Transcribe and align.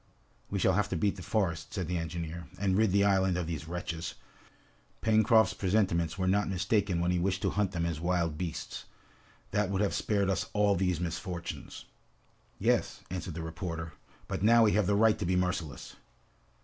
"We 0.49 0.57
shall 0.57 0.73
have 0.73 0.89
to 0.89 0.95
beat 0.95 1.15
the 1.17 1.21
forest," 1.21 1.75
said 1.75 1.87
the 1.87 1.99
engineer, 1.99 2.47
"and 2.57 2.75
rid 2.75 2.91
the 2.91 3.03
island 3.03 3.37
of 3.37 3.45
these 3.45 3.67
wretches. 3.67 4.15
Pencroft's 5.01 5.53
presentiments 5.53 6.17
were 6.17 6.25
not 6.27 6.49
mistaken, 6.49 6.99
when 7.01 7.11
he 7.11 7.19
wished 7.19 7.43
to 7.43 7.51
hunt 7.51 7.71
them 7.71 7.85
as 7.85 7.99
wild 7.99 8.35
beasts. 8.35 8.85
That 9.51 9.69
would 9.69 9.81
have 9.81 9.93
spared 9.93 10.27
us 10.27 10.49
all 10.53 10.75
these 10.75 10.99
misfortunes!" 10.99 11.85
"Yes," 12.57 13.01
answered 13.11 13.35
the 13.35 13.43
reporter, 13.43 13.93
"but 14.27 14.41
now 14.41 14.63
we 14.63 14.71
have 14.71 14.87
the 14.87 14.95
right 14.95 15.19
to 15.19 15.25
be 15.27 15.35
merciless!" 15.35 15.95